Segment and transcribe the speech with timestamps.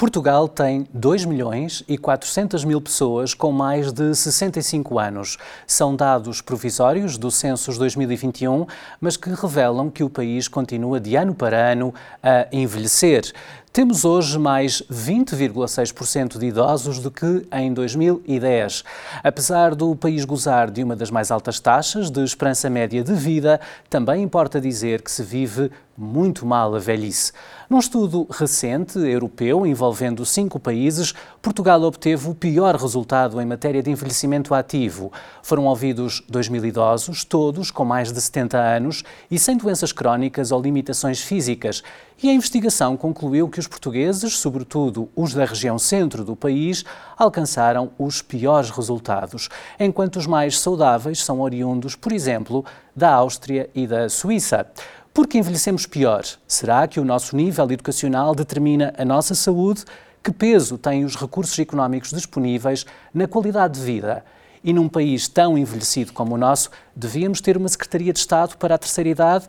[0.00, 5.36] Portugal tem 2 milhões e 400 mil pessoas com mais de 65 anos.
[5.66, 8.64] São dados provisórios do Census 2021,
[8.98, 11.92] mas que revelam que o país continua de ano para ano
[12.22, 13.30] a envelhecer.
[13.72, 18.82] Temos hoje mais 20,6% de idosos do que em 2010.
[19.22, 23.60] Apesar do país gozar de uma das mais altas taxas de esperança média de vida,
[23.88, 27.30] também importa dizer que se vive muito mal a velhice.
[27.68, 31.12] Num estudo recente europeu envolvendo cinco países,
[31.42, 35.12] Portugal obteve o pior resultado em matéria de envelhecimento ativo.
[35.42, 40.50] Foram ouvidos 2 mil idosos, todos com mais de 70 anos e sem doenças crónicas
[40.50, 41.82] ou limitações físicas.
[42.22, 46.84] E a investigação concluiu que os portugueses, sobretudo os da região centro do país,
[47.16, 52.62] alcançaram os piores resultados, enquanto os mais saudáveis são oriundos, por exemplo,
[52.94, 54.66] da Áustria e da Suíça.
[55.14, 56.22] Por que envelhecemos pior?
[56.46, 59.86] Será que o nosso nível educacional determina a nossa saúde?
[60.22, 62.84] Que peso têm os recursos económicos disponíveis
[63.14, 64.22] na qualidade de vida?
[64.62, 68.74] E num país tão envelhecido como o nosso, devíamos ter uma Secretaria de Estado para
[68.74, 69.48] a terceira idade?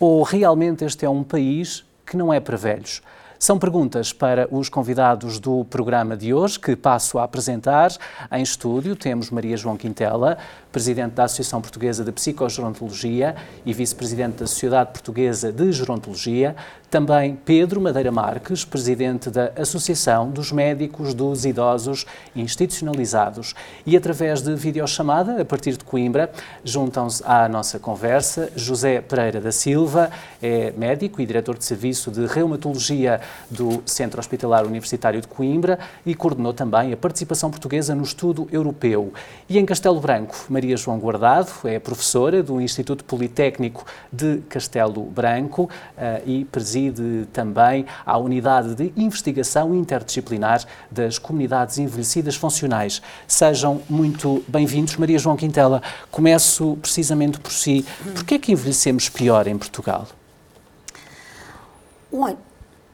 [0.00, 3.02] Ou realmente este é um país que não é para velhos?
[3.38, 7.92] São perguntas para os convidados do programa de hoje, que passo a apresentar.
[8.32, 10.38] Em estúdio temos Maria João Quintela,
[10.70, 16.54] presidente da Associação Portuguesa de Psicogerontologia e vice-presidente da Sociedade Portuguesa de Gerontologia.
[16.90, 23.54] Também Pedro Madeira Marques, presidente da Associação dos Médicos dos Idosos Institucionalizados.
[23.84, 26.30] E através de videochamada, a partir de Coimbra,
[26.64, 30.10] juntam-se à nossa conversa José Pereira da Silva,
[30.42, 36.14] é médico e diretor de serviço de reumatologia do Centro Hospitalar Universitário de Coimbra e
[36.14, 39.12] coordenou também a participação portuguesa no estudo europeu.
[39.46, 45.70] E em Castelo Branco, Maria João Guardado é professora do Instituto Politécnico de Castelo Branco
[45.96, 53.00] uh, e preside também a Unidade de Investigação Interdisciplinar das Comunidades Envelhecidas Funcionais.
[53.28, 54.96] Sejam muito bem-vindos.
[54.96, 55.80] Maria João Quintela,
[56.10, 57.86] começo precisamente por si.
[58.02, 60.08] Por que é que envelhecemos pior em Portugal?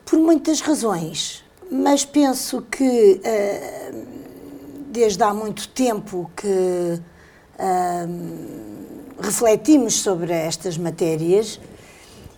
[0.04, 1.42] Por muitas razões,
[1.72, 4.06] mas penso que uh,
[4.90, 7.00] desde há muito tempo que
[9.20, 11.60] refletimos sobre estas matérias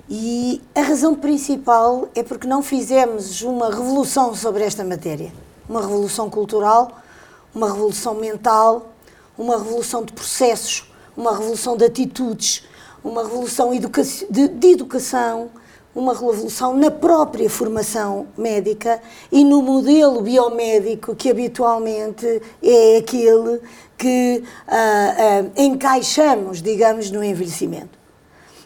[0.08, 5.32] e a razão principal é porque não fizemos uma revolução sobre esta matéria.
[5.68, 7.02] Uma revolução cultural,
[7.52, 8.92] uma revolução mental,
[9.36, 12.62] uma revolução de processos, uma revolução de atitudes,
[13.02, 13.72] uma revolução
[14.30, 15.50] de, de educação
[15.96, 19.00] uma revolução na própria formação médica
[19.32, 23.60] e no modelo biomédico que habitualmente é aquele
[23.96, 27.98] que uh, uh, encaixamos, digamos, no envelhecimento.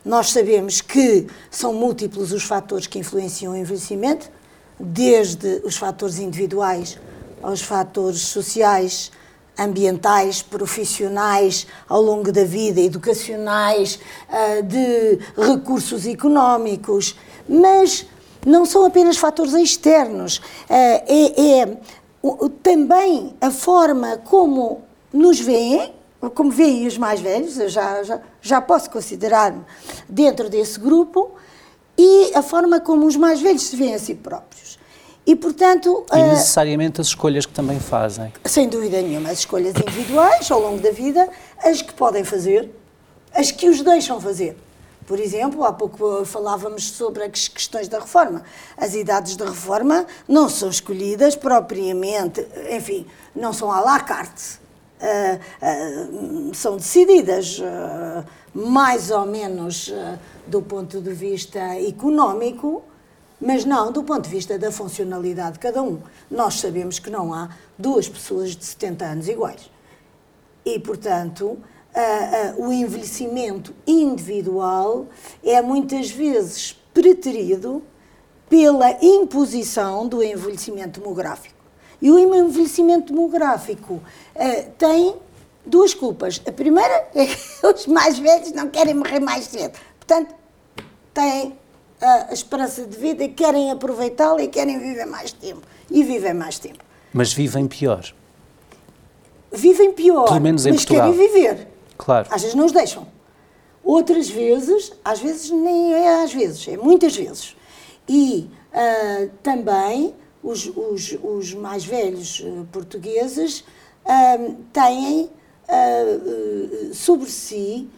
[0.05, 4.31] Nós sabemos que são múltiplos os fatores que influenciam o envelhecimento,
[4.79, 6.99] desde os fatores individuais
[7.43, 9.13] aos fatores sociais,
[9.59, 13.99] ambientais, profissionais ao longo da vida, educacionais,
[14.29, 17.15] ah, de recursos económicos,
[17.47, 18.07] mas
[18.47, 21.77] não são apenas fatores externos, é, é
[22.63, 25.93] também a forma como nos veem,
[26.35, 29.65] como veem os mais velhos, eu já, já, já posso considerar-me
[30.09, 31.33] dentro desse grupo,
[31.97, 34.79] e a forma como os mais velhos se veem a si próprios.
[35.27, 36.05] E, portanto.
[36.13, 38.33] E eh, necessariamente as escolhas que também fazem.
[38.47, 41.29] Sem dúvida nenhuma, as escolhas individuais ao longo da vida,
[41.63, 42.71] as que podem fazer,
[43.35, 44.57] as que os deixam fazer.
[45.07, 48.45] Por exemplo, há pouco falávamos sobre as questões da reforma.
[48.77, 54.60] As idades da reforma não são escolhidas propriamente, enfim, não são à la carte.
[55.01, 58.23] Uh, são decididas uh,
[58.53, 59.91] mais ou menos
[60.47, 62.83] do ponto de vista económico
[63.41, 65.99] mas não do ponto de vista da funcionalidade de cada um.
[66.31, 67.49] Nós sabemos que não há
[67.79, 69.71] duas pessoas de 70 anos iguais.
[70.65, 75.07] E, portanto, uh, uh, o envelhecimento individual
[75.43, 77.83] é muitas vezes preterido
[78.49, 81.60] pela imposição do envelhecimento demográfico.
[82.01, 85.17] E o envelhecimento demográfico uh, tem
[85.65, 86.41] duas culpas.
[86.47, 87.37] A primeira é que
[87.67, 89.79] os mais velhos não querem morrer mais cedo.
[89.99, 90.35] Portanto,
[91.13, 91.59] tem
[92.01, 95.63] a esperança de vida e querem aproveitá-la e querem viver mais tempo.
[95.91, 96.83] E vivem mais tempo.
[97.13, 98.13] Mas vivem pior.
[99.53, 101.13] Vivem pior, Pelo menos em mas Portugal.
[101.13, 101.69] querem viver.
[101.99, 102.29] Claro.
[102.31, 103.07] Às vezes não os deixam.
[103.83, 107.57] Outras vezes, às vezes nem é às vezes, é muitas vezes.
[108.09, 115.31] E uh, também os, os, os, mais velhos uh, portugueses uh, têm
[116.93, 117.89] sobre si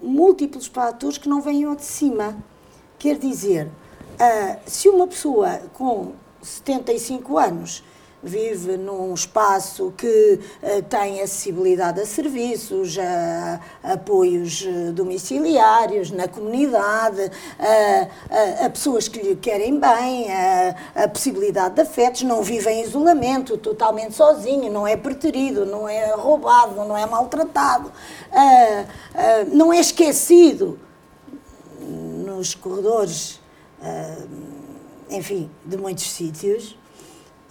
[0.00, 2.36] múltiplos fatores que não vêm ao de cima.
[2.96, 7.82] Quer dizer, uh, se uma pessoa com 75 anos
[8.22, 17.30] vive num espaço que uh, tem acessibilidade a serviços, a, apoios eh, domiciliários na comunidade,
[17.58, 20.28] a, a, a, pessoas que lhe querem bem,
[20.94, 26.14] a, possibilidade de afetos, não vive em isolamento, totalmente sozinho, não é preterido, não é
[26.14, 30.78] roubado, não é maltratado, uh, não é esquecido
[32.24, 33.40] nos corredores,
[35.10, 36.76] enfim, de muitos sítios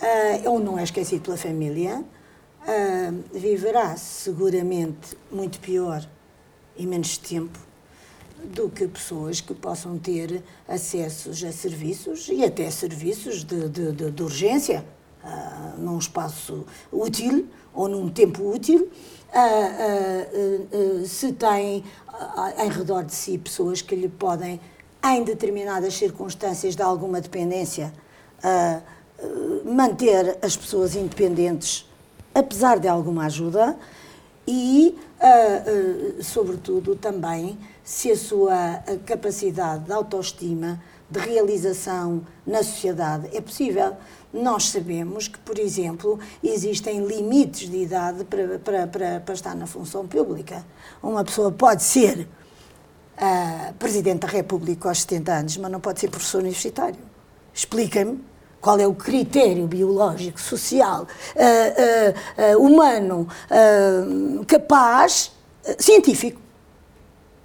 [0.02, 6.08] uh, ou não é esquecido pela família, uh, viverá seguramente muito pior
[6.76, 7.60] e menos tempo
[8.44, 14.12] do que pessoas que possam ter acessos a serviços e até serviços de, de, de,
[14.12, 14.84] de urgência
[15.24, 18.90] uh, num espaço útil ou num tempo útil.
[19.34, 21.84] Uh, uh, se tem
[22.58, 24.60] em redor de si pessoas que lhe podem,
[25.04, 27.92] em determinadas circunstâncias de alguma dependência,
[29.66, 31.90] manter as pessoas independentes,
[32.34, 33.78] apesar de alguma ajuda,
[34.48, 43.30] e, uh, uh, sobretudo, também se a sua capacidade de autoestima, de realização na sociedade
[43.36, 43.98] é possível.
[44.34, 49.68] Nós sabemos que, por exemplo, existem limites de idade para, para, para, para estar na
[49.68, 50.66] função pública.
[51.04, 52.28] Uma pessoa pode ser
[53.18, 57.00] uh, Presidente da República aos 70 anos, mas não pode ser professor universitário.
[57.54, 58.24] Explica-me
[58.62, 63.28] qual é o critério biológico, social, uh, uh, uh, humano,
[64.48, 65.32] capaz,
[65.78, 66.41] científico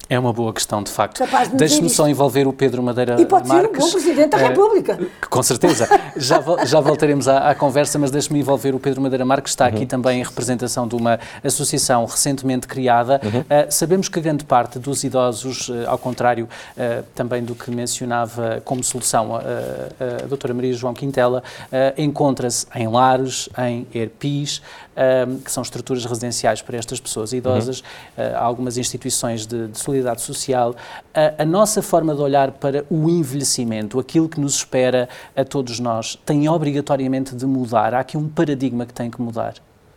[0.09, 1.23] é uma boa questão, de facto.
[1.55, 4.99] Deixe-me só envolver o Pedro Madeira E pode Marques, ser um bom Presidente da República.
[5.29, 5.89] Com certeza.
[6.17, 9.67] já, já voltaremos à, à conversa, mas deixe-me envolver o Pedro Madeira Marques, que está
[9.67, 9.87] aqui uhum.
[9.87, 13.21] também em representação de uma associação recentemente criada.
[13.23, 13.41] Uhum.
[13.41, 17.71] Uh, sabemos que a grande parte dos idosos, uh, ao contrário uh, também do que
[17.71, 21.43] mencionava como solução a doutora Maria João Quintela,
[21.97, 24.63] encontra-se em lares, em ERPIs,
[25.45, 28.37] que são estruturas residenciais para estas pessoas idosas, uhum.
[28.37, 30.75] algumas instituições de, de solidariedade social.
[31.15, 35.79] A, a, nossa forma de olhar para o envelhecimento, aquilo que nos espera a todos
[35.81, 37.95] nós, tem obrigatoriamente de mudar?
[37.95, 39.55] Há aqui um paradigma que tem que mudar?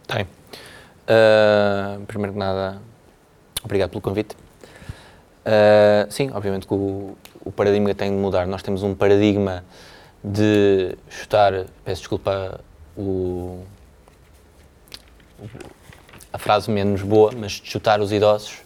[0.07, 0.23] Tem.
[0.23, 2.81] Uh, primeiro que nada,
[3.63, 4.35] obrigado pelo convite.
[5.45, 8.45] Uh, sim, obviamente que o, o paradigma tem de mudar.
[8.45, 9.63] Nós temos um paradigma
[10.23, 12.59] de chutar, peço desculpa
[12.97, 13.63] o,
[16.31, 18.61] a frase menos boa, mas de chutar os idosos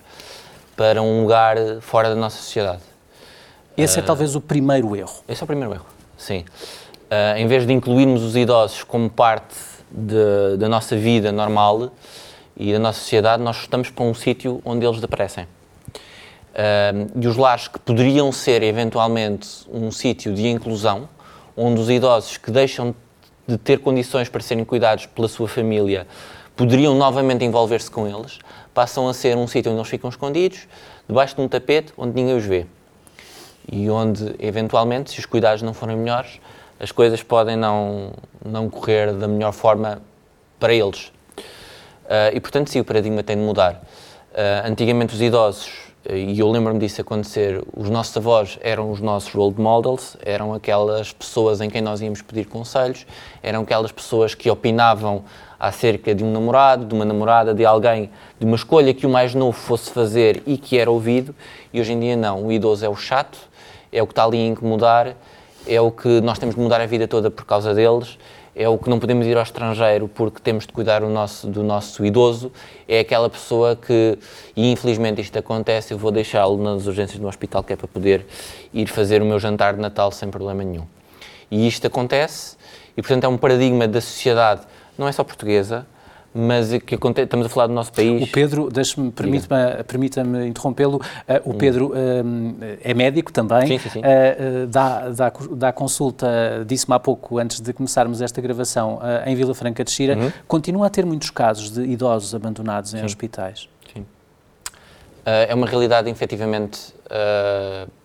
[0.75, 2.81] para um lugar fora da nossa sociedade.
[3.77, 5.23] Esse uh, é talvez o primeiro erro.
[5.27, 5.85] Esse é o primeiro erro,
[6.17, 6.45] sim.
[7.05, 9.55] Uh, em vez de incluirmos os idosos como parte
[9.89, 11.91] de, da nossa vida normal
[12.57, 15.43] e da nossa sociedade, nós estamos para um sítio onde eles desaparecem.
[15.43, 21.09] Uh, e os lares que poderiam ser eventualmente um sítio de inclusão,
[21.57, 22.95] onde os idosos que deixam
[23.47, 26.07] de ter condições para serem cuidados pela sua família
[26.55, 28.39] poderiam novamente envolver-se com eles,
[28.73, 30.67] passam a ser um sítio onde eles ficam escondidos,
[31.07, 32.65] debaixo de um tapete, onde ninguém os vê.
[33.71, 36.39] E onde, eventualmente, se os cuidados não forem melhores,
[36.79, 38.11] as coisas podem não,
[38.43, 40.01] não correr da melhor forma
[40.59, 41.11] para eles.
[42.05, 43.81] Uh, e, portanto, sim, o paradigma tem de mudar.
[44.33, 49.33] Uh, antigamente, os idosos, e eu lembro-me disso acontecer, os nossos avós eram os nossos
[49.33, 53.05] role models, eram aquelas pessoas em quem nós íamos pedir conselhos,
[53.41, 55.23] eram aquelas pessoas que opinavam
[55.57, 59.33] acerca de um namorado, de uma namorada, de alguém, de uma escolha que o mais
[59.33, 61.33] novo fosse fazer e que era ouvido,
[61.71, 62.47] e hoje em dia não.
[62.47, 63.37] O idoso é o chato,
[63.89, 65.15] é o que está ali a incomodar,
[65.65, 68.17] é o que nós temos de mudar a vida toda por causa deles,
[68.55, 72.05] é o que não podemos ir ao estrangeiro porque temos de cuidar nosso, do nosso
[72.05, 72.51] idoso,
[72.87, 74.17] é aquela pessoa que,
[74.55, 78.25] e infelizmente isto acontece, eu vou deixá-lo nas urgências do hospital que é para poder
[78.73, 80.85] ir fazer o meu jantar de Natal sem problema nenhum.
[81.49, 82.55] E isto acontece,
[82.95, 84.61] e portanto é um paradigma da sociedade
[84.97, 85.85] não é só portuguesa,
[86.33, 88.23] mas que acontece, estamos a falar do nosso país.
[88.23, 88.69] O Pedro,
[89.15, 91.57] permita-me permita interrompê-lo, uh, o hum.
[91.57, 91.93] Pedro uh,
[92.83, 93.99] é médico também, sim, sim, sim.
[93.99, 96.27] Uh, dá, dá, dá consulta,
[96.65, 100.31] disse-me há pouco, antes de começarmos esta gravação, em Vila Franca de Xira, uhum.
[100.47, 103.69] continua a ter muitos casos de idosos abandonados em hospitais.
[103.93, 104.05] Sim.
[105.25, 106.93] é uma realidade, efetivamente,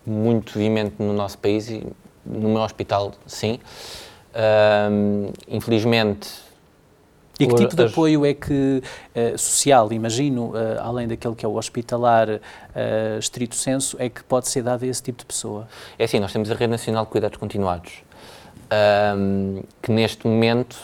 [0.05, 1.85] muito vimente no nosso país e
[2.25, 3.59] no meu hospital, sim.
[5.47, 6.29] infelizmente,
[7.39, 8.83] e que tipo de apoio é que,
[9.15, 12.39] uh, social, imagino, uh, além daquele que é o hospitalar uh,
[13.17, 15.65] estrito senso, é que pode ser dado a esse tipo de pessoa?
[15.97, 17.93] É assim, nós temos a Rede Nacional de Cuidados Continuados,
[19.17, 20.77] um, que neste momento,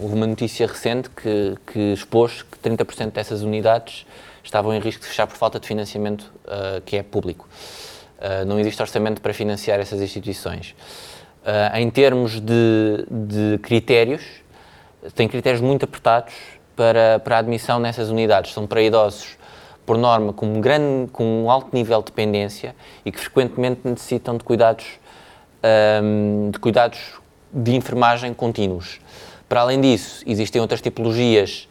[0.00, 4.06] houve uma notícia recente que, que expôs que 30% dessas unidades
[4.44, 6.32] estavam em risco de fechar por falta de financiamento
[6.86, 7.46] que é público.
[8.46, 10.74] Não existe orçamento para financiar essas instituições.
[11.74, 14.22] Em termos de, de, critérios,
[15.14, 16.34] tem critérios muito apertados
[16.74, 18.52] para, para a admissão nessas unidades.
[18.52, 19.36] São para idosos,
[19.84, 22.74] por norma, com um, grande, com um alto nível de dependência
[23.04, 24.86] e que frequentemente necessitam de cuidados,
[26.02, 26.98] um, de, cuidados
[27.52, 29.00] de enfermagem contínuos.
[29.48, 31.68] Para além disso, existem outras tipologias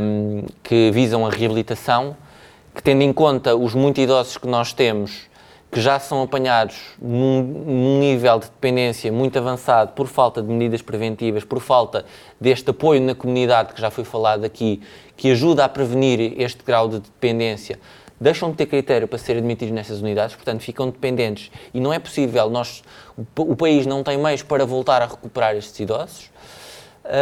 [0.00, 2.16] um, que visam a reabilitação,
[2.74, 5.28] que tendo em conta os muito idosos que nós temos,
[5.70, 10.80] que já são apanhados num, num, nível de dependência muito avançado por falta de medidas
[10.80, 12.06] preventivas, por falta
[12.40, 14.80] deste apoio na comunidade que já foi falado aqui,
[15.16, 17.78] que ajuda a prevenir este grau de dependência,
[18.18, 21.98] deixam de ter critério para ser admitidos nessas unidades, portanto ficam dependentes e não é
[21.98, 22.82] possível, nós,
[23.36, 26.30] o, país não tem meios para voltar a recuperar estes idosos.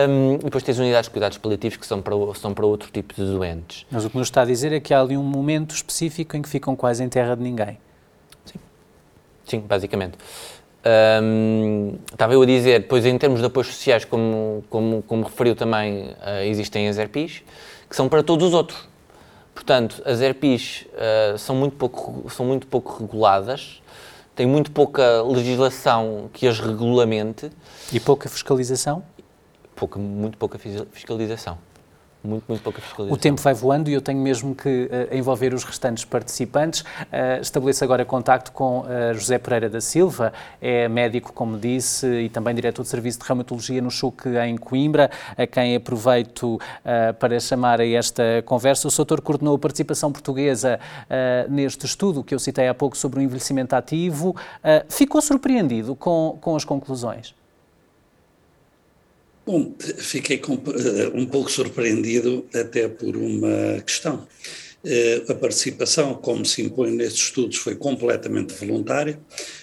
[0.09, 3.25] Um, depois tens unidades de cuidados paliativos que são para, são para outro tipo de
[3.25, 3.87] doentes.
[3.89, 6.43] Mas o que nos está a dizer é que há ali um momento específico em
[6.43, 7.79] que ficam quase em terra de ninguém.
[9.47, 10.19] Sim, basicamente.
[11.23, 15.57] Um, estava eu a dizer, depois em termos de apoios sociais, como, como, como referiu
[15.57, 17.43] também, uh, existem as ERPIs,
[17.89, 18.89] que são para todos os outros.
[19.55, 23.83] Portanto, as ERPIs uh, são, muito pouco, são muito pouco reguladas,
[24.35, 27.51] têm muito pouca legislação que as regulamente.
[27.93, 29.03] E pouca fiscalização?
[29.77, 31.59] pouca, muito pouca fiscalização.
[32.27, 33.15] Muito, muito pouca fiscalização.
[33.15, 36.81] O tempo vai voando e eu tenho mesmo que uh, envolver os restantes participantes.
[36.81, 42.29] Uh, estabeleço agora contacto com uh, José Pereira da Silva, é médico, como disse, e
[42.29, 46.59] também diretor de serviço de reumatologia no CHUC em Coimbra, a quem aproveito
[47.19, 48.89] para chamar a esta conversa.
[48.89, 50.81] O Soutor coordenou a participação portuguesa
[51.49, 54.35] neste estudo que eu citei há pouco sobre o envelhecimento ativo.
[54.89, 57.35] ficou surpreendido com, com as conclusões?
[59.47, 64.27] Bom, fiquei uh, um pouco surpreendido até por uma questão.
[64.85, 69.21] Uh, a participação, como se impõe nestes estudos, foi completamente voluntária.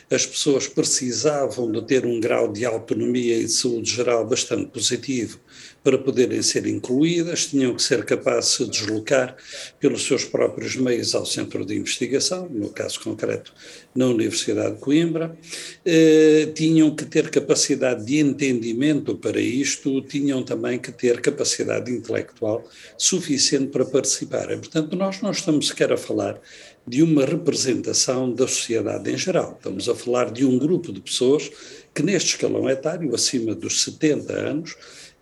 [0.09, 5.37] As pessoas precisavam de ter um grau de autonomia e de saúde geral bastante positivo
[5.83, 9.35] para poderem ser incluídas, tinham que ser capazes de deslocar
[9.79, 13.53] pelos seus próprios meios ao centro de investigação, no caso concreto
[13.93, 15.37] na Universidade de Coimbra,
[15.85, 22.67] eh, tinham que ter capacidade de entendimento para isto, tinham também que ter capacidade intelectual
[22.97, 24.59] suficiente para participarem.
[24.59, 26.39] Portanto, nós não estamos sequer a falar
[26.85, 31.49] de uma representação da sociedade em geral, estamos a falar de um grupo de pessoas
[31.93, 34.75] que neste escalão etário, acima dos 70 anos,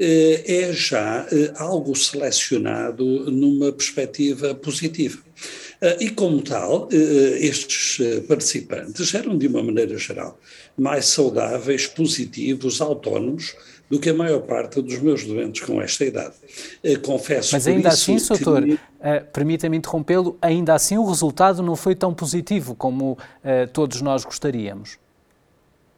[0.04, 5.20] eh, é já eh, algo selecionado numa perspectiva positiva.
[5.80, 10.40] Eh, e, como tal, estes participantes eram, de uma maneira geral,
[10.75, 13.56] mais saudáveis, positivos, autónomos
[13.92, 16.34] do que a maior parte dos meus doentes com esta idade.
[17.04, 18.28] Confesso Mas ainda assim, que...
[18.30, 18.63] doutor,
[19.34, 23.18] permita-me interrompê-lo, ainda assim o resultado não foi tão positivo como
[23.74, 24.98] todos nós gostaríamos.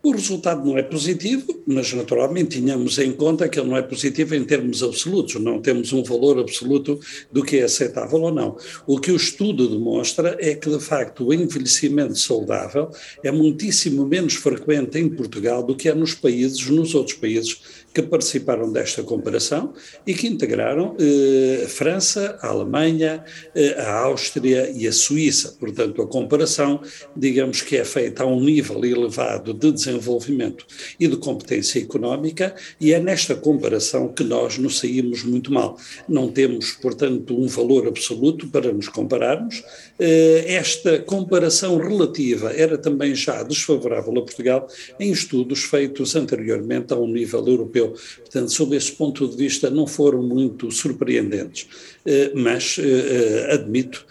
[0.06, 4.36] O resultado não é positivo, mas naturalmente tínhamos em conta que ele não é positivo
[4.36, 7.00] em termos absolutos, não temos um valor absoluto
[7.32, 8.58] do que é aceitável ou não.
[8.86, 12.90] O que o estudo demonstra é que, de facto, o envelhecimento saudável
[13.24, 17.62] é muitíssimo menos frequente em Portugal do que é nos países, nos outros países
[17.94, 19.74] que participaram desta comparação
[20.06, 23.24] e que integraram eh, a França, a Alemanha,
[23.54, 25.56] eh, a Áustria e a Suíça.
[25.60, 26.82] Portanto, a comparação,
[27.16, 30.66] digamos que é feita a um nível elevado de desenvolvimento
[31.00, 35.78] e de competência económica, e é nesta comparação que nós nos saímos muito mal.
[36.10, 39.64] Não temos, portanto, um valor absoluto para nos compararmos.
[40.00, 44.68] Eh, esta comparação relativa era também já desfavorável a Portugal
[45.00, 47.94] em estudos feitos anteriormente a um nível europeu europeu.
[48.18, 51.68] Portanto, sob esse ponto de vista, não foram muito surpreendentes,
[52.06, 54.06] eh, mas eh, eh, admito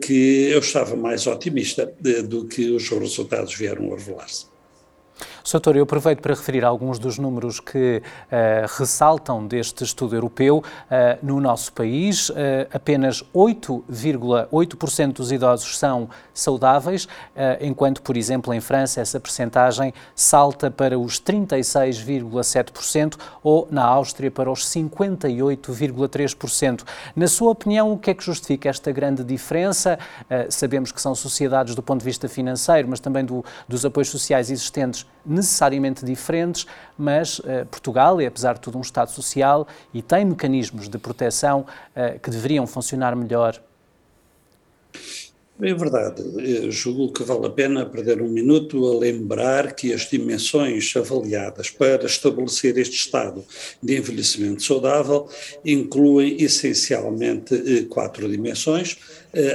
[0.00, 1.92] que eu estava mais otimista
[2.28, 4.53] do que os resultados vieram a revelar-se.
[5.46, 8.00] Soutor, eu aproveito para referir alguns dos números que uh,
[8.78, 10.64] ressaltam deste estudo europeu.
[10.64, 10.64] Uh,
[11.22, 12.34] no nosso país, uh,
[12.72, 17.06] apenas 8,8% dos idosos são saudáveis,
[17.60, 24.50] enquanto, por exemplo, em França essa percentagem salta para os 36,7% ou na Áustria para
[24.50, 26.82] os 58,3%.
[27.14, 29.96] Na sua opinião, o que é que justifica esta grande diferença?
[30.48, 34.50] sabemos que são sociedades do ponto de vista financeiro, mas também do, dos apoios sociais
[34.50, 40.24] existentes necessariamente diferentes, mas uh, Portugal é, apesar de tudo, um Estado social e tem
[40.24, 43.60] mecanismos de proteção uh, que deveriam funcionar melhor.
[45.62, 46.20] É verdade.
[46.36, 51.70] Eu julgo que vale a pena perder um minuto a lembrar que as dimensões avaliadas
[51.70, 53.44] para estabelecer este estado
[53.80, 55.28] de envelhecimento saudável
[55.64, 58.98] incluem essencialmente eh, quatro dimensões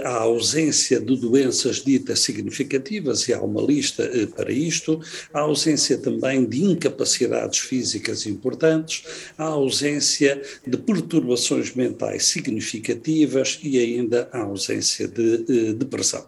[0.04, 5.00] a ausência de doenças ditas significativas, e há uma lista para isto,
[5.34, 9.04] a ausência também de incapacidades físicas importantes,
[9.38, 13.60] a ausência de perturbações mentais significativas.
[13.62, 16.26] E ainda a ausência de depressão.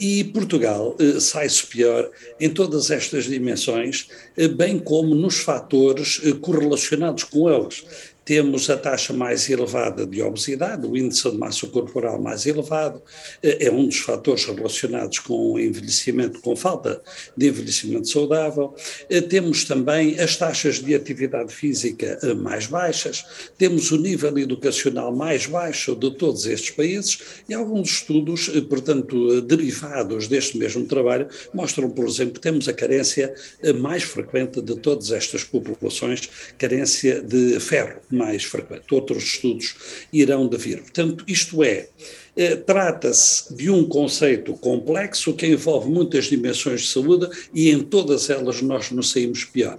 [0.00, 4.08] E Portugal sai-se pior em todas estas dimensões,
[4.56, 7.84] bem como nos fatores correlacionados com elas
[8.28, 13.02] temos a taxa mais elevada de obesidade, o índice de massa corporal mais elevado,
[13.42, 17.00] eh, é um dos fatores relacionados com o envelhecimento, com falta
[17.34, 18.74] de envelhecimento saudável.
[19.08, 23.24] Eh, temos também as taxas de atividade física eh, mais baixas,
[23.56, 27.18] temos o nível educacional mais baixo de todos estes países
[27.48, 33.32] e alguns estudos, portanto, derivados deste mesmo trabalho, mostram, por exemplo, que temos a carência
[33.80, 38.92] mais frequente de todas estas populações, carência de ferro mais frequente.
[38.92, 39.74] Outros estudos
[40.12, 40.80] irão de vir.
[40.82, 41.88] Portanto, isto é,
[42.38, 48.30] eh, trata-se de um conceito complexo que envolve muitas dimensões de saúde e em todas
[48.30, 49.76] elas nós nos saímos pior.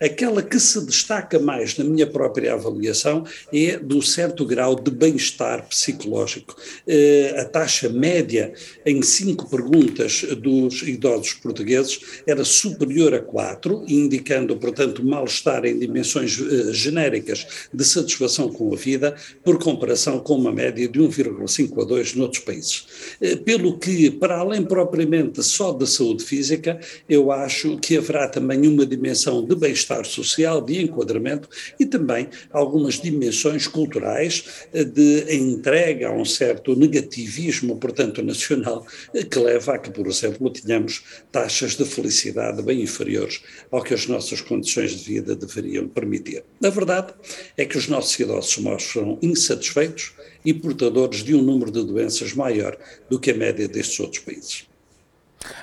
[0.00, 5.68] Aquela que se destaca mais na minha própria avaliação é do certo grau de bem-estar
[5.68, 6.56] psicológico.
[6.84, 8.52] Eh, a taxa média
[8.84, 16.40] em cinco perguntas dos idosos portugueses era superior a quatro, indicando, portanto, mal-estar em dimensões
[16.40, 19.14] eh, genéricas de satisfação com a vida,
[19.44, 22.86] por comparação com uma média de 1,5 a 2 noutros países.
[23.20, 28.66] Eh, pelo que, para além propriamente só da saúde física, eu acho que haverá também
[28.66, 36.08] uma dimensão de bem-estar social, de enquadramento e também algumas dimensões culturais eh, de entrega
[36.08, 41.76] a um certo negativismo, portanto, nacional, eh, que leva a que, por exemplo, tenhamos taxas
[41.76, 43.40] de felicidade bem inferiores
[43.70, 46.42] ao que as nossas condições de vida deveriam permitir.
[46.62, 47.12] A verdade
[47.56, 50.12] é que os nossos idosos mostram insatisfeitos
[50.44, 52.76] e portadores de um número de doenças maior
[53.08, 54.70] do que a média destes outros países.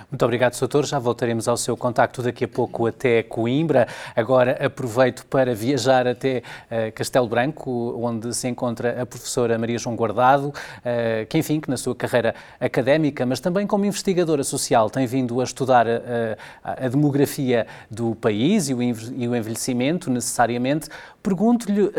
[0.09, 0.85] Muito obrigado, Doutor.
[0.85, 3.87] Já voltaremos ao seu contacto daqui a pouco até Coimbra.
[4.15, 9.95] Agora aproveito para viajar até uh, Castelo Branco, onde se encontra a professora Maria João
[9.95, 15.05] Guardado, uh, que, enfim, que na sua carreira académica, mas também como investigadora social, tem
[15.05, 15.89] vindo a estudar uh,
[16.63, 20.89] a demografia do país e o, e o envelhecimento, necessariamente.
[21.21, 21.91] Pergunto-lhe,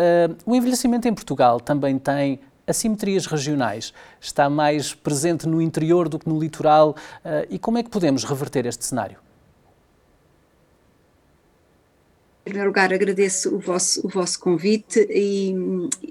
[0.46, 3.92] o envelhecimento em Portugal também tem assimetrias regionais?
[4.20, 6.90] Está mais presente no interior do que no litoral?
[7.24, 9.18] Uh, e como é que podemos reverter este cenário?
[12.48, 15.54] Em primeiro lugar, agradeço o vosso, o vosso convite e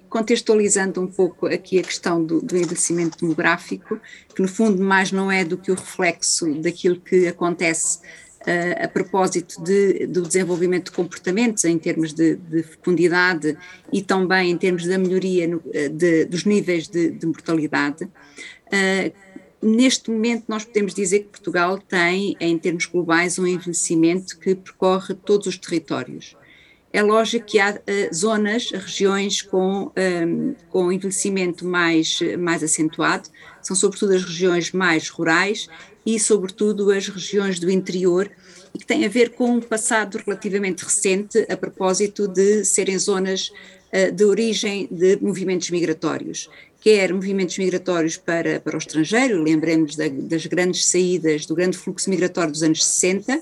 [0.07, 3.99] contextualizando um pouco aqui a questão do, do, envelhecimento demográfico,
[4.35, 8.01] que no fundo mais não é do que o reflexo daquilo que acontece
[8.47, 13.57] uh, a propósito de, do desenvolvimento de comportamentos em termos de, de fecundidade
[13.91, 18.05] e também em termos da melhoria no, eh, de, dos níveis de, mortalidade.
[18.05, 19.11] Uh,
[19.61, 25.13] neste momento, nós podemos dizer que Portugal tem, em termos globais, um envelhecimento que percorre
[25.13, 26.35] todos os territórios.
[26.93, 33.29] É lógico que há uh, zonas, regiões com, um, com envelhecimento mais, mais acentuado,
[33.61, 35.67] são sobretudo as regiões mais rurais
[36.07, 38.31] e, sobretudo, as regiões do interior,
[38.73, 43.51] e que tem a ver com um passado relativamente recente a propósito de serem zonas
[43.91, 50.07] uh, de origem de movimentos migratórios, quer movimentos migratórios para, para o estrangeiro, lembremos da,
[50.07, 53.41] das grandes saídas, do grande fluxo migratório dos anos 60,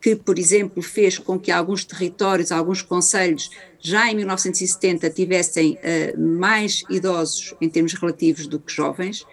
[0.00, 6.20] que, por exemplo, fez com que alguns territórios, alguns conselhos, já em 1970 tivessem uh,
[6.20, 9.24] mais idosos em termos relativos do que jovens,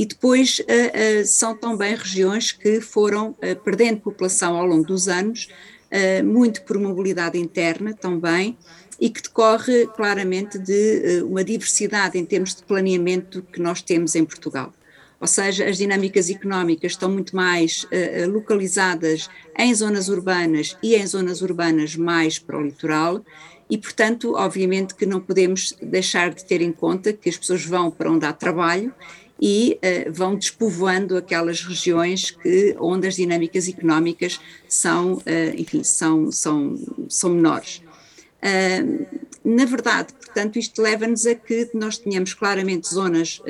[0.00, 5.08] e depois uh, uh, são também regiões que foram uh, perdendo população ao longo dos
[5.08, 5.48] anos,
[6.24, 8.56] muito por mobilidade interna também,
[9.00, 14.24] e que decorre claramente de uma diversidade em termos de planeamento que nós temos em
[14.24, 14.72] Portugal.
[15.20, 17.84] Ou seja, as dinâmicas económicas estão muito mais
[18.28, 23.20] localizadas em zonas urbanas e em zonas urbanas mais para o litoral,
[23.68, 27.90] e, portanto, obviamente que não podemos deixar de ter em conta que as pessoas vão
[27.90, 28.94] para onde há trabalho
[29.40, 35.22] e uh, vão despovoando aquelas regiões que, onde as dinâmicas económicas são, uh,
[35.56, 36.74] enfim, são, são,
[37.08, 37.82] são menores.
[38.42, 39.06] Uh,
[39.42, 43.40] na verdade, portanto, isto leva-nos a que nós tenhamos claramente zonas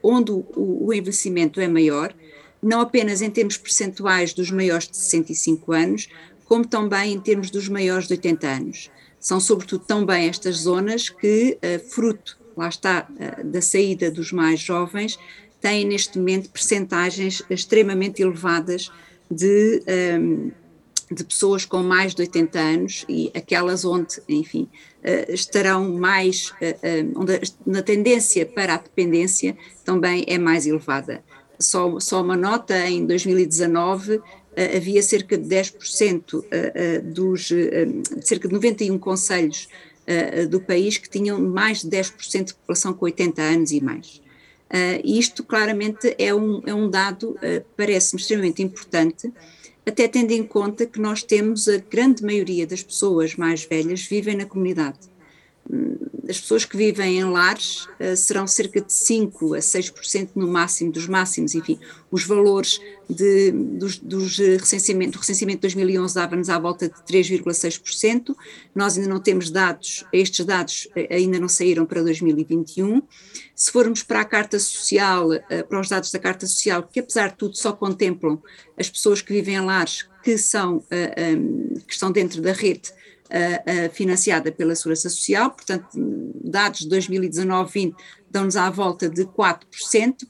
[0.00, 2.14] onde o, o, envelhecimento é maior,
[2.62, 6.08] não apenas em termos percentuais dos maiores de 65 anos,
[6.44, 8.90] como também em termos dos maiores de 80 anos.
[9.18, 11.58] São sobretudo também estas zonas que,
[11.90, 15.18] fruto lá está, eh, da saída dos mais jovens,
[15.60, 18.90] têm neste momento percentagens extremamente elevadas
[19.30, 20.50] de, ehm,
[21.10, 24.68] de pessoas com mais de 80 anos e aquelas onde, enfim,
[25.04, 27.34] uh, estarão mais, uh, onde
[27.78, 31.22] a, tendência para a dependência também é mais elevada.
[31.58, 34.20] Só, só uma nota, em 2019
[34.76, 36.44] havia cerca de 10%
[37.04, 37.48] dos,
[38.20, 39.66] cerca de 91 conselhos
[40.48, 44.20] do país que tinham mais de 10% de população com 80 anos e mais.
[45.04, 47.36] E isto claramente é um, é um dado,
[47.76, 49.30] parece-me extremamente importante,
[49.84, 54.36] até tendo em conta que nós temos a grande maioria das pessoas mais velhas vivem
[54.36, 55.11] na comunidade.
[56.28, 60.92] As pessoas que vivem em lares uh, serão cerca de 5 a 6% no máximo
[60.92, 61.78] dos máximos, enfim,
[62.10, 68.34] os valores de, dos, dos recenseamento, do recenseamento de 2011 dava-nos à volta de 3,6%,
[68.74, 73.02] nós ainda não temos dados, estes dados eh, ainda não saíram para 2021,
[73.54, 77.30] se formos para a Carta Social, uh, para os dados da Carta Social, que apesar
[77.30, 78.40] de tudo só contemplam
[78.76, 80.84] as pessoas que vivem em lares que são, uh,
[81.36, 82.92] um, que estão dentro da rede
[83.92, 85.86] financiada pela Segurança Social, portanto,
[86.44, 87.94] dados de 2019-20
[88.30, 89.60] dão-nos à volta de 4%,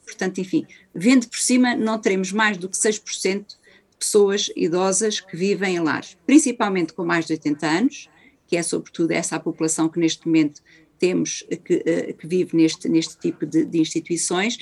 [0.05, 3.55] portanto, enfim, vendo por cima, não teremos mais do que 6% de
[3.97, 8.09] pessoas idosas que vivem em lares, principalmente com mais de 80 anos,
[8.45, 10.61] que é sobretudo essa a população que neste momento
[10.99, 14.57] temos, que, uh, que vive neste, neste tipo de, de instituições,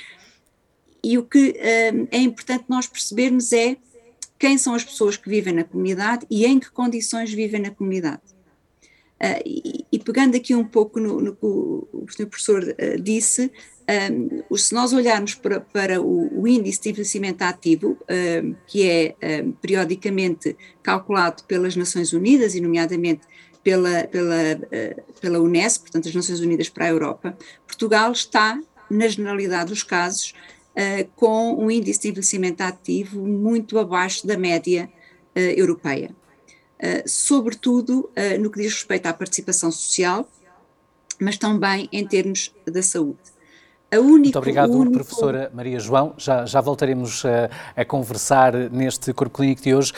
[1.03, 3.75] e o que uh, é importante nós percebermos é
[4.41, 8.23] quem são as pessoas que vivem na comunidade e em que condições vivem na comunidade.
[9.21, 13.51] Uh, e, e, pegando aqui um pouco no, no que o, o professor uh, disse,
[14.49, 17.95] um, se nós olharmos para, para o, o, índice de envelhecimento ativo,
[18.43, 23.21] um, que é um, periodicamente calculado pelas Nações Unidas, e nomeadamente
[23.63, 29.07] pela, pela, uh, pela Unesco, portanto as Nações Unidas para a Europa, Portugal está, na
[29.07, 30.33] generalidade dos casos,
[31.15, 34.89] com um índice de envelhecimento ativo muito abaixo da média
[35.35, 36.15] europeia.
[36.83, 40.27] Eh, sobretudo uh, no que diz respeito à participação social,
[41.19, 43.19] mas também em termos da saúde.
[43.99, 44.93] Único, Muito obrigado, único...
[44.93, 46.13] professora Maria João.
[46.17, 49.91] Já, já voltaremos a, a, conversar neste Corpo Clínico de hoje.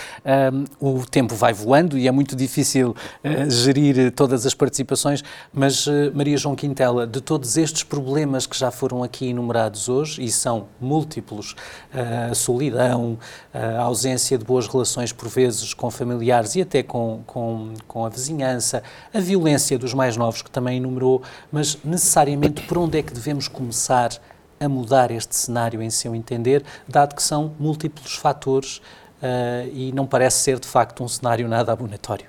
[0.81, 5.85] Um, o tempo vai voando e é muito difícil uh, gerir todas as participações, mas
[5.85, 10.31] uh, Maria João Quintela, de todos estes problemas que já foram aqui enumerados hoje, e
[10.31, 11.51] são múltiplos,
[11.93, 13.19] uh, a solidão,
[13.53, 18.09] a ausência de boas relações por vezes com familiares e até com, com, com a
[18.09, 18.81] vizinhança,
[19.13, 23.47] a violência dos mais novos que também enumerou, mas necessariamente por onde é que devemos
[23.47, 23.82] começar?
[23.83, 24.11] Começar
[24.59, 30.07] a mudar este cenário em seu entender, dado que são múltiplos fatores uh, e não
[30.07, 32.27] parece ser de facto um cenário nada abonatório?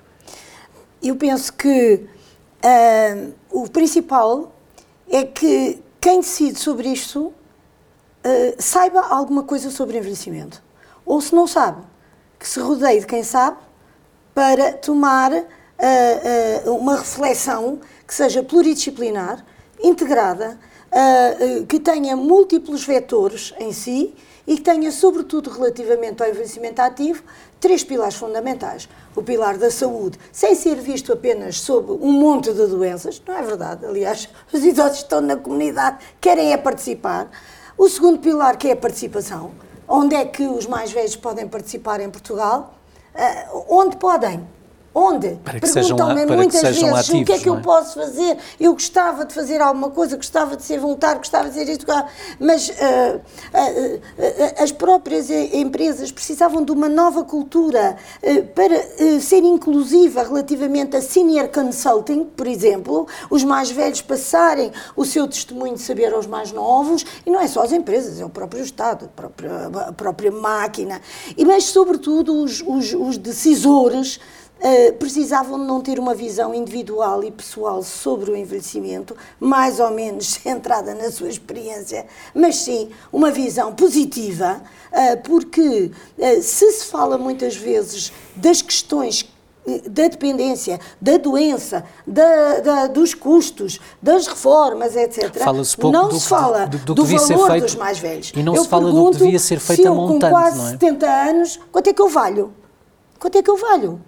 [1.01, 2.05] Eu penso que
[2.61, 4.51] uh, o principal
[5.09, 7.33] é que quem decide sobre isto uh,
[8.59, 10.61] saiba alguma coisa sobre envelhecimento.
[11.05, 11.81] Ou se não sabe,
[12.37, 13.57] que se rodeie de quem sabe
[14.33, 15.31] para tomar
[16.65, 19.45] uma reflexão que seja pluridisciplinar,
[19.81, 20.57] integrada,
[20.95, 24.15] uh, que tenha múltiplos vetores em si
[24.47, 27.23] e que tenha, sobretudo relativamente ao envelhecimento ativo,
[27.59, 28.87] três pilares fundamentais.
[29.15, 33.41] O pilar da saúde, sem ser visto apenas sob um monte de doenças, não é
[33.41, 33.85] verdade?
[33.85, 37.29] Aliás, os idosos estão na comunidade, querem é participar.
[37.77, 39.51] O segundo pilar, que é a participação.
[39.87, 42.75] Onde é que os mais velhos podem participar em Portugal?
[43.13, 44.47] Uh, onde podem?
[44.97, 45.37] Onde?
[45.43, 47.61] Perguntam-me muitas vezes ativos, o que é que eu é?
[47.61, 48.37] posso fazer.
[48.57, 51.85] Eu gostava de fazer alguma coisa, gostava de ser voluntário, gostava de fazer isto,
[52.39, 57.97] mas uh, uh, uh, as próprias empresas precisavam de uma nova cultura
[58.55, 65.27] para ser inclusiva relativamente a senior consulting, por exemplo, os mais velhos passarem o seu
[65.27, 68.63] testemunho de saber aos mais novos, e não é só as empresas, é o próprio
[68.63, 71.01] Estado, a própria, a própria máquina,
[71.35, 74.21] e, mas sobretudo os, os, os decisores
[74.57, 79.91] Uh, precisavam de não ter uma visão individual e pessoal sobre o envelhecimento, mais ou
[79.91, 86.85] menos centrada na sua experiência, mas sim uma visão positiva, uh, porque uh, se se
[86.85, 89.29] fala muitas vezes das questões
[89.89, 95.35] da dependência, da doença, da, da, dos custos, das reformas, etc.
[95.91, 98.31] não do, se fala do, do, do valor feito, dos mais velhos.
[98.35, 100.67] E não eu se fala do que devia ser feito a montante, com quase não
[100.67, 100.71] é?
[100.71, 102.53] 70 anos, quanto é que eu valho?
[103.19, 104.01] Quanto é que eu valho?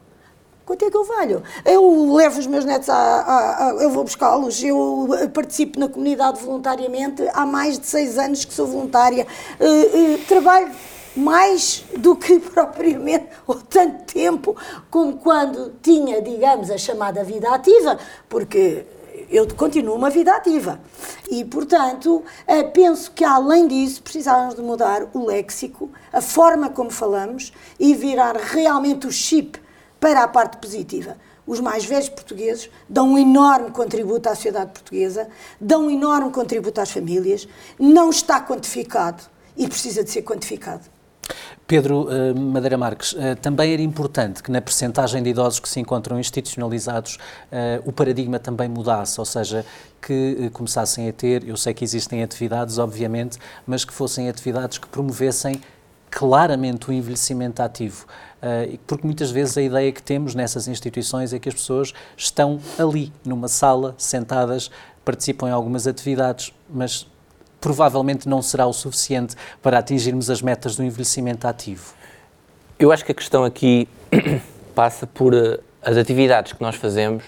[0.68, 1.42] Quanto é que eu valho?
[1.64, 6.44] Eu levo os meus netos, a, a, a eu vou buscá-los, eu participo na comunidade
[6.44, 9.26] voluntariamente, há mais de seis anos que sou voluntária,
[9.62, 10.70] uh, uh, trabalho
[11.16, 14.58] mais do que propriamente, ou tanto tempo,
[14.92, 18.86] como quando tinha, digamos, a chamada vida ativa, porque
[19.32, 20.82] eu continuo uma vida ativa.
[21.32, 26.92] E, portanto, eh, penso que, além disso, precisávamos de mudar o léxico, a forma como
[26.92, 29.66] falamos e virar realmente o chip
[30.00, 31.18] para a parte positiva.
[31.46, 35.30] Os mais velhos portugueses dão um enorme contributo à sociedade portuguesa,
[35.60, 37.48] dão um enorme contributo às famílias,
[37.80, 39.24] não está quantificado
[39.56, 40.84] e precisa de ser quantificado.
[41.66, 45.80] Pedro uh, Madeira Marques, uh, também era importante que na percentagem de idosos que se
[45.80, 49.66] encontram institucionalizados uh, o paradigma também mudasse, ou seja,
[50.02, 54.88] que começassem a ter, eu sei que existem atividades, obviamente, mas que fossem atividades que
[54.88, 55.62] promovessem
[56.10, 58.06] claramente o envelhecimento ativo.
[58.86, 63.12] porque muitas vezes a ideia que temos nessas instituições é que as pessoas estão ali,
[63.26, 64.70] numa sala, sentadas,
[65.04, 67.08] participam em algumas atividades, mas
[67.60, 71.94] provavelmente não será o suficiente para atingirmos as metas do envelhecimento ativo?
[72.78, 73.88] Eu acho que a questão aqui
[74.76, 77.24] passa por uh, as atividades que nós fazemos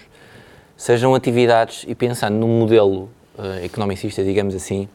[0.77, 4.87] sejam atividades, e pensando num modelo uh, economicista, digamos assim,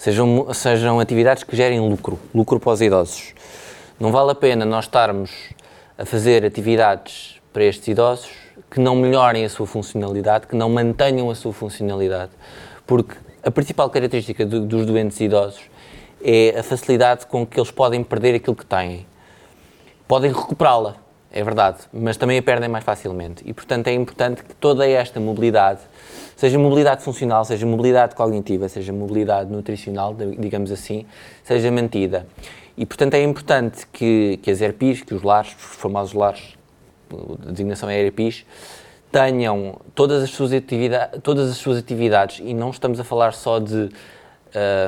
[0.00, 3.34] sejam, sejam atividades que gerem lucro, lucro para os idosos.
[3.98, 5.30] Não vale a pena nós estarmos
[5.98, 8.30] a fazer atividades para estes idosos
[8.70, 12.30] que não melhorem a sua funcionalidade, que não mantenham a sua funcionalidade,
[12.86, 15.60] porque a principal característica do, dos doentes idosos
[16.24, 19.06] é a facilidade com que eles podem perder aquilo que têm.
[20.08, 20.96] Podem recuperá-la,
[21.30, 23.42] é verdade, mas também a perdem mais facilmente.
[23.46, 25.80] E, portanto, é importante que toda esta mobilidade,
[26.40, 31.04] seja mobilidade funcional, seja mobilidade cognitiva, seja mobilidade nutricional, digamos assim,
[31.44, 32.26] seja mantida.
[32.78, 36.56] E, portanto, é importante que, que as ERPIs, que os lares, os famosos lares,
[37.46, 38.46] a designação é ERPIs,
[39.12, 43.58] tenham todas as suas, atividades, todas as suas atividades, e não estamos a falar só
[43.58, 43.90] de,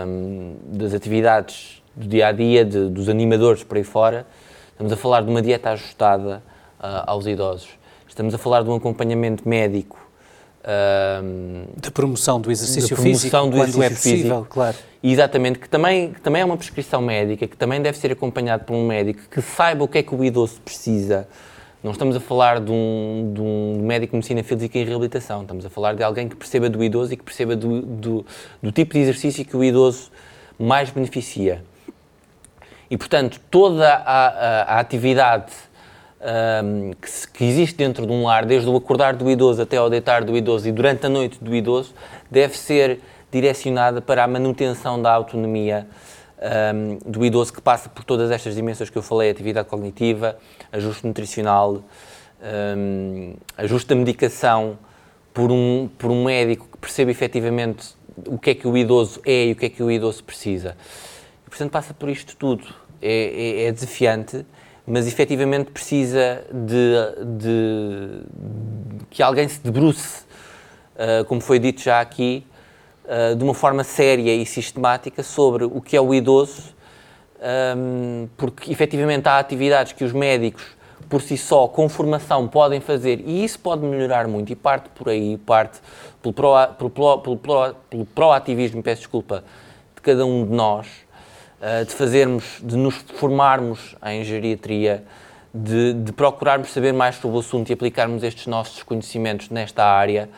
[0.06, 4.26] um, das atividades do dia a dia, de, dos animadores por aí fora,
[4.70, 6.42] estamos a falar de uma dieta ajustada
[6.80, 7.68] uh, aos idosos,
[8.08, 10.11] estamos a falar de um acompanhamento médico.
[11.76, 14.76] Da promoção do exercício promoção físico, do quando exercício é possível, físico, claro.
[15.02, 18.74] Exatamente, que também, que também é uma prescrição médica, que também deve ser acompanhado por
[18.74, 21.26] um médico que saiba o que é que o idoso precisa,
[21.82, 25.66] não estamos a falar de um, de um médico de medicina física e reabilitação, estamos
[25.66, 28.26] a falar de alguém que perceba do idoso e que perceba do, do,
[28.62, 30.12] do tipo de exercício que o idoso
[30.56, 31.64] mais beneficia.
[32.88, 35.50] E, portanto, toda a, a, a atividade
[36.22, 39.90] um, que, que, existe dentro de um lar, desde o acordar do idoso até ao
[39.90, 41.92] deitar do idoso e durante a noite do idoso,
[42.30, 45.86] deve ser direcionada para a manutenção da autonomia
[46.74, 50.38] um, do idoso que passa por todas estas dimensões que eu falei, atividade cognitiva,
[50.70, 51.82] ajuste nutricional,
[52.76, 54.78] um, ajuste da medicação
[55.32, 57.94] por um, por um médico que perceba efetivamente
[58.26, 60.76] o que é que o idoso é e o que é que o idoso precisa.
[61.46, 62.64] E, portanto, passa por isto tudo.
[63.00, 64.46] É, é, é desafiante,
[64.86, 68.20] mas efetivamente precisa de, de,
[68.98, 70.24] de que alguém se debruce,
[70.96, 72.44] uh, como foi dito já aqui,
[73.04, 76.74] uh, de uma forma séria e sistemática sobre o que é o idoso,
[77.76, 80.64] um, porque efetivamente há atividades que os médicos,
[81.08, 85.08] por si só, com formação, podem fazer e isso pode melhorar muito e parte por
[85.08, 85.80] aí, parte
[86.22, 88.06] pelo, pro, pelo,
[88.82, 89.44] peço desculpa,
[89.94, 90.86] de cada um de nós,
[91.62, 95.04] uh, de fazermos, de nos formarmos em geriatria,
[95.54, 100.28] de, de, procurarmos saber mais sobre o assunto e aplicarmos estes nossos conhecimentos nesta área,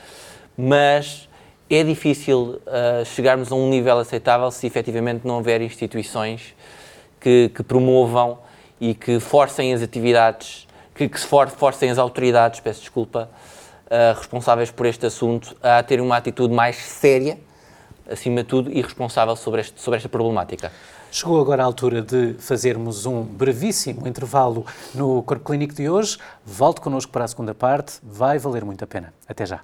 [0.56, 1.28] mas
[1.70, 6.54] é difícil uh, chegarmos a um nível aceitável se efetivamente não houver instituições
[7.20, 8.38] que, que promovam
[8.80, 13.30] e que forcem as atividades, que, que for, forcem as autoridades, peço desculpa,
[13.87, 17.38] uh, responsáveis por este assunto a ter uma atitude mais séria,
[18.10, 20.70] acima de tudo, e responsável sobre, este, sobre esta problemática.
[21.14, 26.18] Chegou agora a altura de fazermos um brevíssimo intervalo no Corpo Clínico de hoje.
[26.44, 29.14] Volte connosco para a segunda parte, vai valer muito a pena.
[29.29, 29.61] Até já.